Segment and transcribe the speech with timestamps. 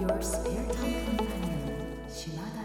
[0.00, 1.74] Your spare time companion,
[2.08, 2.62] Shimada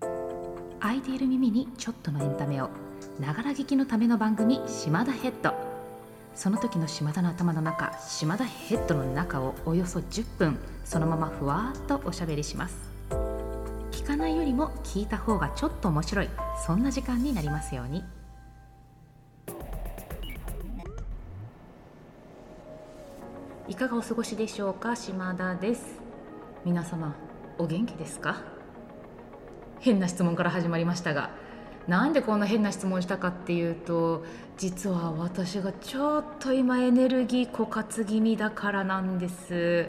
[0.00, 0.08] Head.
[0.80, 2.70] 空いている耳にちょっとのエンタメを。
[3.20, 5.52] ながら聞きのための番組島田ヘッド
[6.34, 12.76] その時の島田の頭の中島田ヘッドの中をおよそ10分そのままふわーっとおしゃべりします。
[13.90, 16.30] 聞かないよりも聞いた方がちょっと面白い。
[16.66, 18.02] そんな時間になりますように。
[23.68, 24.96] いかがお過ごしでしょうか？
[24.96, 26.00] 島田です。
[26.64, 27.14] 皆様
[27.58, 28.40] お元気ですか？
[29.78, 31.32] 変な質問から始まりましたが
[31.86, 34.24] なんでこんな変な質問したかっていうと
[34.56, 39.88] 実は私がちょっと今エネルギー枯渇気味だからなんです。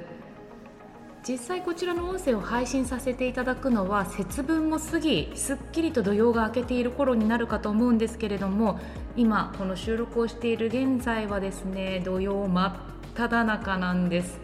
[1.25, 8.77] 実際こちらの音声を配信させていただくのは節分も過ぎすっきりと土曜が明けている頃になるかと思うんですけれども
[9.15, 12.73] 今この収録をしている現在はですね土曜真っ
[13.15, 14.39] 只中なんです。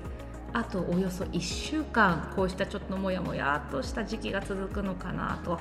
[0.53, 5.59] あとおよそ1週間こうしたちょっともやもやっとした時期が続くのかなと。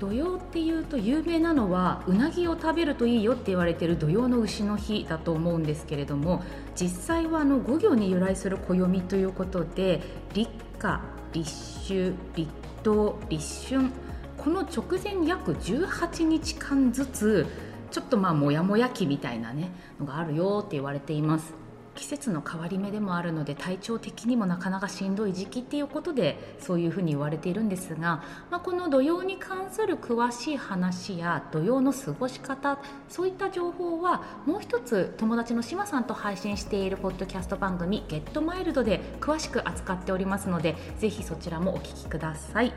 [0.00, 6.42] 土曜っていうと有名なのはうなぎを食べるといいよって言われてる土曜の牛の日だと思うんですけれども
[6.74, 10.02] 実際はあの五行に由来する暦ということで
[10.34, 11.00] 立夏
[11.32, 11.48] 立
[11.84, 12.50] 秋立
[12.82, 13.92] 冬立春
[14.36, 17.46] この直前約18日間ずつ
[17.92, 21.61] ちょっとまあモヤモヤ期みたいなねのがあるよって言われています。
[21.94, 42.72] 季節の変わり目でもあるので体調的にもなかなかしんどい時期っていうことでそういうふうに言われているんですが、まあ、この土曜に関する詳しい話や土曜の過ごし方そういった情報はもう一つ友達の島さんと配信しているポッドキャスト番組「ゲットマイルドで詳しく扱っておりますのでぜひそちらもお聞きください。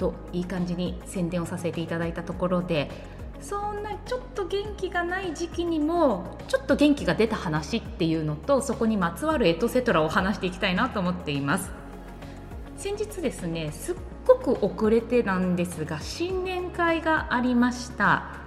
[0.00, 2.90] といい感じに宣伝をさせていただいたところで
[3.40, 11.70] そんなちょっと元気がない時期にもちょっと元気が出た話っていうのとそこにまつわるエトセトラを話していきたいなと思っています
[12.76, 18.40] 先日ですねすっごく遅れてなんですが新年会がありました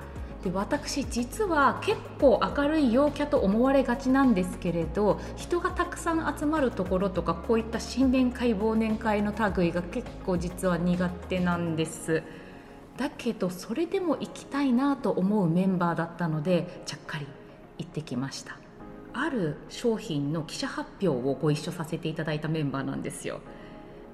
[0.44, 12.24] で私実は結構明るい陽キャと思われがちなんですけれど人がたくさん集まるところとかこういった新年会忘年会の類が結構実は苦手なんです。
[12.98, 17.28] だけどそれでも行きたいなと思うメンバーだったのでちゃっかり
[17.80, 18.58] 行ってきました。
[19.16, 23.42] ある商品の記者発表をご一緒させていただいたメンバーなんですよ。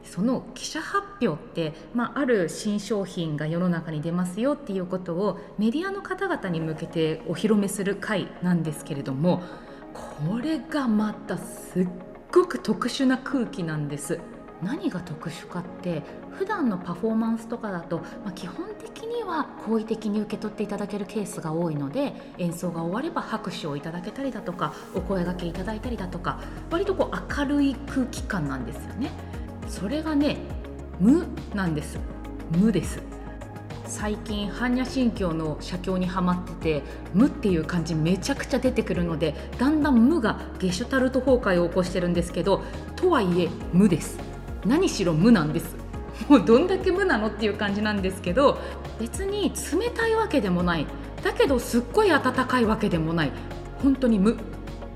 [0.04, 9.42] その記者発表って、まあ、ある新商品が世の中に出ますよっていうことをメディアの方々に向けてお披露目する会なんですけれども
[9.94, 11.88] これがまたすっ
[12.32, 14.20] ごく特殊な空気なんです。
[14.62, 16.04] 何が特殊かって
[16.40, 26.40] 普段のパフォーマンスとかだと、まあ、基本的には好意的に受け取っていただけるケースが多いので演奏が終われば拍手をいただけたりだとかお声がけいただいたりだとか
[26.72, 29.12] 割とこう明るい空気感なんですよね。
[29.68, 30.38] それがね
[30.98, 32.00] 無なんです。
[32.58, 33.04] 無です。
[33.84, 36.84] 最近般若心経の写経にはまってて
[37.14, 42.64] 無っていう漢字めちゃくちゃ出てくるのでだんだん無がゲシュタルト崩壊を起こしてるんですけど
[42.96, 44.18] とはいえ無です。
[44.66, 45.79] 何しろ無なんです。
[46.28, 48.60] もうどんだけ無なのっていう感じなんですけど
[49.00, 50.86] 別に冷たいわけでもない。
[51.24, 53.32] だけどすっごい温かいわけでもない。
[53.82, 54.34] 本当に無。
[54.34, 54.36] っ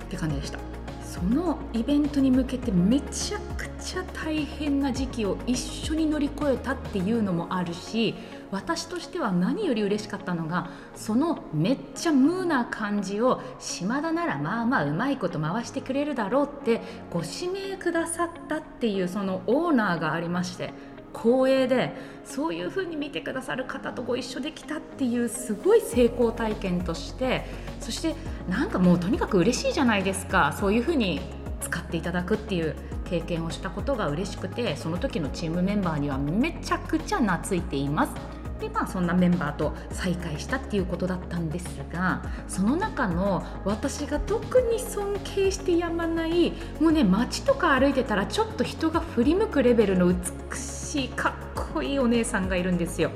[0.09, 0.59] て感じでした。
[1.01, 8.16] そのイベントに向けてめちゃくちゃ大変な時期を一緒に乗り越えたっていうのもあるし
[8.50, 20.73] 私としては何より嬉しかったのがそのめっちゃ無な感じを島田ならまあまあうまいこと回してくれるだろうってご指名くださったっていうそのオーナーがありまして
[21.13, 21.94] 光栄で
[22.25, 27.46] そういうふうに見てくださる方とご一緒できたっていうすごい成功体験として
[27.79, 28.16] そして
[28.50, 31.22] なんかもうとにかく嬉しいじゃないですかそういうふうに
[31.62, 32.75] 使っていただくっていう
[33.06, 38.33] 経験をしたことが嬉しくてその時のチームメンバーにはめちゃくちゃ懐いています。
[38.63, 51.34] でまあそんなメンバーと再会したっていうことだったんですがその中の私が特に尊敬してやまないもうね街とか歩いてたらちょっと人が振り向くレベルの美しいかっ
[51.73, 53.11] こいいお姉さんがいるんですよ。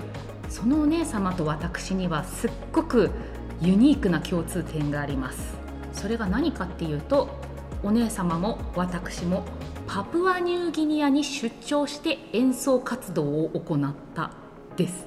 [0.50, 3.12] そのお姉様と私にはすっごく
[3.62, 5.56] ユニークな共通点があります
[5.94, 7.30] それが何かっていうと
[7.83, 9.45] お姉様も私も
[9.88, 14.31] パプアニューギニアに出張して演奏活動を行った
[14.75, 15.06] です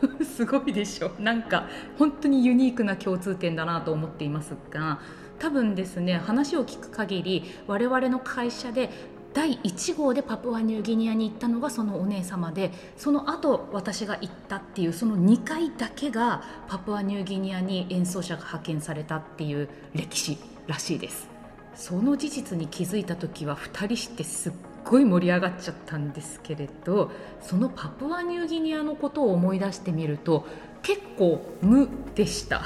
[0.24, 1.10] すごいでしょ。
[1.18, 1.66] なんか
[1.98, 5.00] 本当にユニークな共通点だなと思っていますが
[5.38, 8.90] 多分ですね話を聞く限り我々の会社で
[9.34, 21.28] 第1号でパプアニューギニアに行ったのがそのお姉様でその後私が行ったっていうその2回だけがパプアニューギニアに演奏者が派遣されたっていう歴史らしいです。
[21.74, 24.52] その事実に気づいた時は2人してすっ
[24.88, 27.10] ごい盛り上がっちゃったんですけれど
[27.42, 30.46] そのパプアニューギニアのことを思い出してみると
[30.82, 32.62] 結構無でした。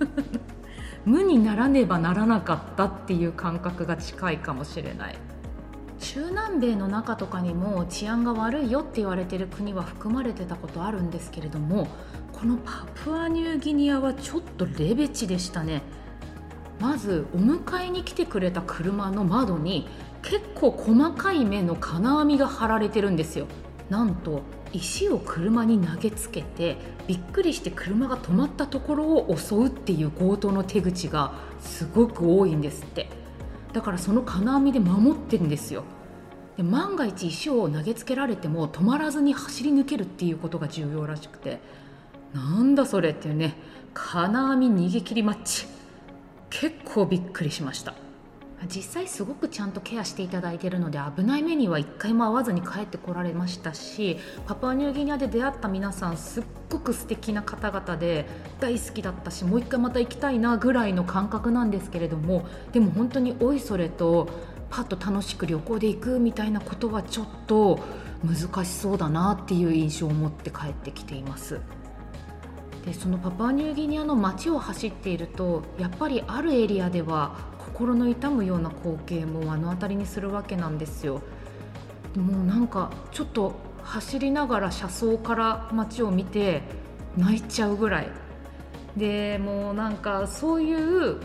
[1.04, 5.18] 無にならねばならなかったっていう感覚が近いかもしれない。
[6.00, 11.88] 中南米の中とかにも治安が悪いよって言われてる国は含まれてたことあるんですけれども
[12.32, 15.82] このパプアニューギニアはちょっとレベチでしたね。
[16.80, 19.86] まずお迎えに来てくれた車の窓に
[20.22, 23.46] 結構細かい目の金網が張られてるんですよ。
[23.88, 26.76] なんと石を車に投げつけて
[27.08, 33.08] びっくりして車が止まったところを襲うっていう強盗の手口がすごく多いんですって。
[33.72, 35.84] だからその金網で守ってるんですよ。
[36.56, 41.60] で万が一石を投げつけられても止まらずに走り抜けるっていうことが重要らしくて。
[42.32, 43.56] なんだそれっていうね
[43.92, 45.66] 金網逃げ切りマッチ。
[46.48, 47.94] 結構びっくりしました。
[48.68, 58.26] 実際すごくちゃんとケアしていただいているので危ない目には一回も会わずに帰ってこられましたしパプアニューギニアで出会った皆さんすっごく素敵な方々で
[58.60, 64.28] 大好きだったしもう一回また行きたいなぐらいの感覚なんですけれどもでも本当においそれと
[64.68, 67.80] パッと楽しく旅行で行くみたいなことはちょっと
[68.24, 71.60] 難しそうだなっていう印象を持って帰ってきています。
[72.84, 77.36] でそのパパニューギニアの街を走っているとやっぱりあるエリアでは
[77.80, 81.22] 心の痛むような光景も目の当たりにするわけなんですよ。
[82.14, 86.60] もうなんかちょっと走りながら車窓から街を見て
[87.16, 88.08] 泣いちゃうぐらい
[88.98, 91.20] でもうなんかそういう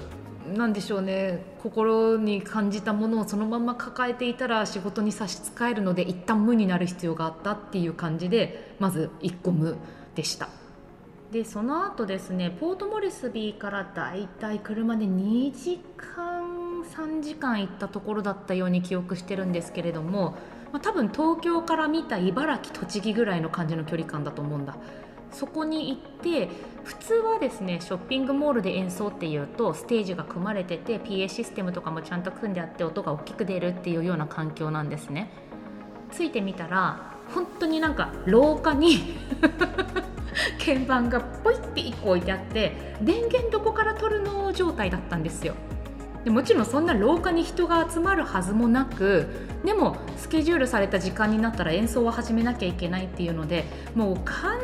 [0.56, 9.76] なんでしょうね心に感じたものをそのまま抱えていたら仕事に差し支えるので一旦無になる必要があったっていう感じでまず1個無
[10.16, 10.48] でした。
[11.32, 16.35] でその後ですねポートモリスビーからだいたい車で2時間
[16.98, 20.38] 3時間行ったところだったように記憶してるんですけれども、
[20.72, 24.78] まあ、多分東京から見た茨城栃木ぐらいの感じの距離感だと思うんだ。
[25.32, 26.48] そこに行って
[26.86, 35.30] 普通はですねショッピングモールで演奏っていうとステージが組まれてて PA システムとかもちゃんと組んであって音が大きく出るっていうような環境なんですね。
[36.12, 39.18] ついてみたら本当になんか廊下に
[40.66, 45.56] 鍵盤がポイって1個置いてあって電源どこから取るの状態だったんですよ。
[46.26, 49.28] でもちろんそんな廊下に人が集まるはずもなく
[49.64, 54.60] でもスケジュールされた時間になったら演奏を始めなきゃいけないっていうのでもう完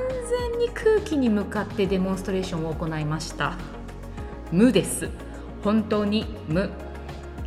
[0.51, 3.57] 全に空気に向かってデモンストレーションを行いました。
[4.51, 5.09] 無です。
[5.63, 6.71] 本当に無。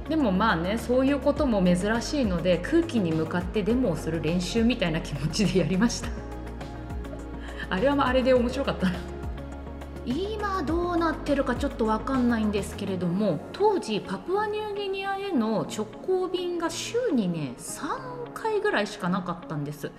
[0.09, 6.09] でもまあねそういうことも珍しいので空気に向かってデモをする練習みたいな気持ちでやりました。
[7.69, 8.87] あれはあれで面白かった
[10.07, 19.91] 今どうなってるかちょっと分かんないんですけれども当時パプアニューギニアへの直行便が週にね3回ぐらいしかなかったんです。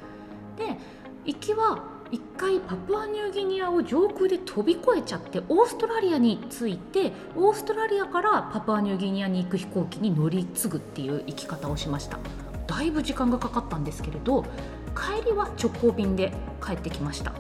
[0.58, 0.78] で
[1.26, 12.20] 行きは1回パプアニューギニアを上空で飛び越えちゃってオーストラリアに着いてオーストラリアからパプアニューギニアに行く飛行機に乗り継ぐっていう行き方をしました。
[12.68, 14.44] だいぶ時間がかかったんですけれど
[14.96, 16.32] 帰りは直行便で
[16.64, 17.34] 帰ってきました。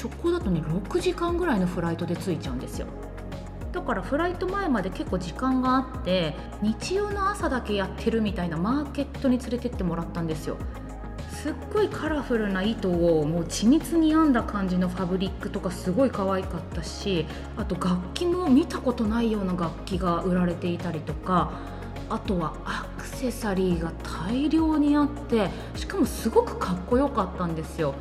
[0.00, 2.86] 直行だとね6時間ぐらいのフライトで着いちゃうんですよ。
[3.72, 10.56] だからフライト前まで結構時間があって日曜の朝だけやってるみたいなマーケットに連れてってもらったんですよ。
[11.30, 17.24] すっごいカラフルな糸をもう緻密に編んだ感じのファブリックとかすごい可愛かったし
[17.56, 21.52] あと楽器も見たことないような楽器が売られていたりとか
[22.10, 23.90] あとはアクセサリーが
[24.26, 27.94] 大量にあってしかもすごくかっこよかったんですよ。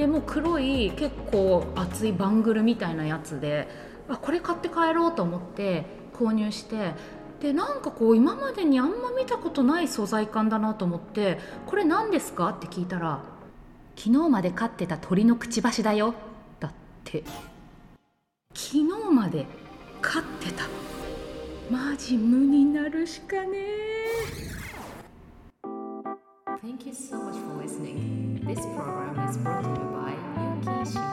[0.00, 3.68] でも黒い結構厚いバングルみたいなやつで
[4.08, 6.94] あこれ買って帰ろうと思って購入して
[7.42, 11.38] でなんかこう今までにあんま見たことない素材感だなと思って
[11.68, 13.20] 「これ何ですか?」って聞いたら
[13.94, 16.14] 「昨日まで飼ってた鳥のくちばしだよ」
[16.60, 16.72] だっ
[17.04, 17.22] て。
[18.54, 19.44] 昨日まで
[20.00, 20.64] 飼ってた。
[21.70, 24.59] マジ無になるしかねえ
[26.70, 28.42] Thank you so much for listening.
[28.44, 30.14] This program is brought to you by
[30.76, 31.09] Yuki Shi.